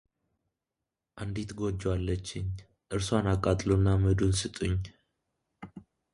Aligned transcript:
አንዲት 1.21 1.49
ጎጆ 1.59 1.81
አለችኝ፡፡ 1.95 2.47
እርሷን 2.93 3.25
አቃጥሉና 3.35 3.87
አመዱን 3.97 4.33
ስጡኝ፡፡ 4.41 4.81